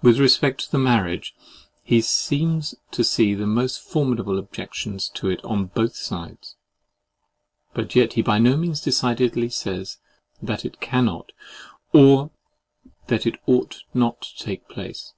With 0.00 0.18
respect 0.18 0.60
to 0.62 0.70
the 0.70 0.78
marriage, 0.78 1.34
he 1.82 2.00
seems 2.00 2.74
to 2.92 3.04
see 3.04 3.34
the 3.34 3.46
most 3.46 3.78
formidable 3.82 4.38
objections 4.38 5.10
to 5.10 5.28
it, 5.28 5.44
on 5.44 5.66
both 5.66 5.94
sides; 5.96 6.56
but 7.74 7.94
yet 7.94 8.14
he 8.14 8.22
by 8.22 8.38
no 8.38 8.56
means 8.56 8.80
decidedly 8.80 9.50
says 9.50 9.98
that 10.40 10.64
it 10.64 10.80
cannot, 10.80 11.32
or 11.92 12.30
that 13.08 13.26
it 13.26 13.36
ought 13.46 13.82
not 13.92 14.22
to 14.22 14.38
take 14.42 14.66
place. 14.66 15.12